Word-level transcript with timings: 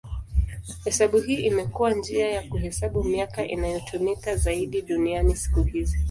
Hesabu 0.83 1.17
hii 1.19 1.35
imekuwa 1.35 1.93
njia 1.93 2.29
ya 2.31 2.41
kuhesabu 2.43 3.03
miaka 3.03 3.47
inayotumika 3.47 4.35
zaidi 4.35 4.81
duniani 4.81 5.35
siku 5.35 5.63
hizi. 5.63 5.99